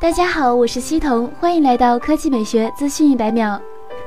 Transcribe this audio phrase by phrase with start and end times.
[0.00, 3.60] 大家好，我是西彤，欢迎来到科技美学资讯一百秒。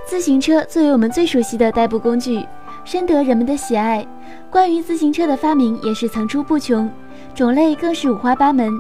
[0.08, 2.48] 自行车作为我们最熟悉的代步工具，
[2.86, 4.08] 深得人们的喜爱。
[4.50, 6.90] 关于自行车的发明也是层出不穷，
[7.36, 8.72] 种类更是五花八门。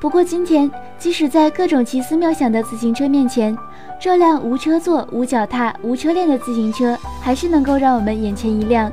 [0.00, 3.58] 不过今天，即使在各种奇思妙想的自行车面前，
[4.00, 8.88] 这辆无车座、无脚踏、无车链的自行车还是能够让我们眼前一亮。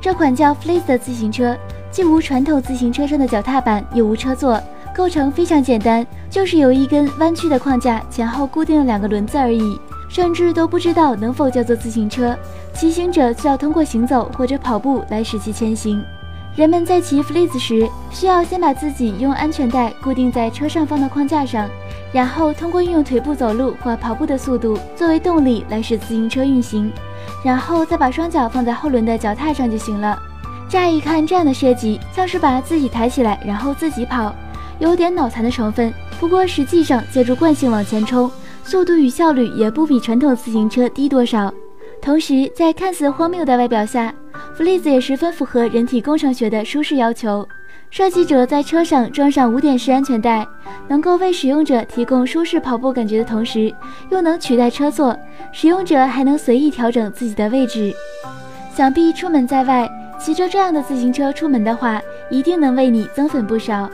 [0.00, 1.56] 这款叫 Fleece 的自行车，
[1.90, 4.62] 既无传统自行车上的脚踏板，又无车座。
[4.96, 12.34] 构成非常简单，就是由一根弯曲的框架前后固定了两个轮子而已，甚至都不知道能否叫做自行车。
[12.72, 16.02] 骑行者需要通过行走或者跑步来使其前行。
[16.54, 21.68] 人们在骑 Fleece 时，需要先把自己用安全带固定在车上方的框架上，
[22.10, 26.90] 然后通过运用腿部走路或跑步的速度作为动力来使自行车运行，
[27.44, 30.18] 然后再把双脚放在后轮的脚踏上就行了。
[30.70, 34.34] 乍一看，这样的设计像是把自己抬起来，然后自己跑。
[34.78, 38.30] 有点脑残的成分，不过实际上借助惯性往前冲，
[38.62, 41.52] 速度与效率也不比传统自行车低多少。
[42.02, 44.14] 同时，在看似荒谬的外表下
[44.56, 47.46] ，Fleece 也十分符合人体工程学的舒适要求。
[47.88, 50.46] 设计者在车上装上五点式安全带，
[50.88, 53.72] 能够为使用者提供舒适跑步感觉的同时，
[54.10, 55.16] 又能取代车座，
[55.52, 57.94] 使用者还能随意调整自己的位置。
[58.74, 59.88] 想必出门在外，
[60.18, 63.88] 骑着这样的自行车出门的话，一定能为你增粉不少。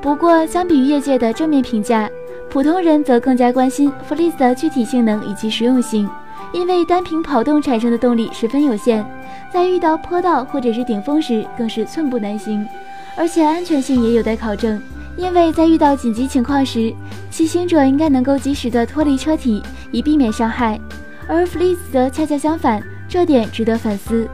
[0.00, 2.08] 不过，相比于业界的正面评价，
[2.48, 6.08] 普通人则更加关心 Fleece 的具体性能以及实用性。
[6.52, 9.04] 因为单凭跑动产生的动力十分有限，
[9.52, 12.66] 在遇到坡道或者是顶峰时，更是寸步难行。
[13.16, 14.80] 而且安全性也有待考证，
[15.16, 16.94] 因为在遇到紧急情况时，
[17.28, 20.80] 骑行者应该能够及时的脱离车体，以避免伤害。
[21.26, 24.26] 而 Fleece 则恰恰相反，这点值得反思。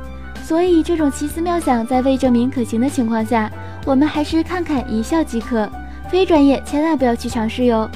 [0.45, 3.51] 所以，这种奇思妙想在未证明可行的情况下，
[3.85, 5.69] 我们还是看看一笑即可，
[6.11, 7.89] 非专业千万不要去尝试哟。